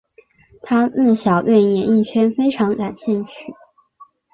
[0.63, 3.53] 她自小对演艺圈非常感兴趣。